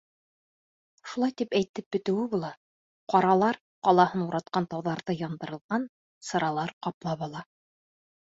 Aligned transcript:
Шулай 1.09 1.33
тип 1.41 1.51
әйтеп 1.57 1.85
бөтөүе 1.95 2.23
була, 2.31 2.49
Ҡаралар 3.13 3.59
ҡалаһын 3.89 4.25
уратҡан 4.25 4.67
тауҙарҙы 4.73 5.17
яндырылған 5.19 5.85
сыралар 6.31 6.73
ҡаплап 6.89 7.25
ала. 7.29 7.45